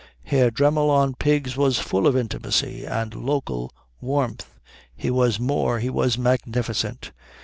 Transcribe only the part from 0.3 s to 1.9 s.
Dremmel on pigs was